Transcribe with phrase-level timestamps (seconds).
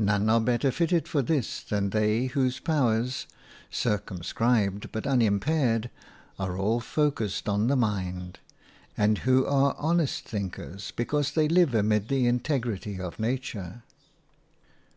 [0.00, 3.28] None are better fitted for this than they whose powers–
[3.70, 5.90] circumscribed but unimpaired–
[6.40, 8.40] are all focussed on the mind,
[8.96, 13.84] and who are honest thinkers because they live amid the integrity of nature.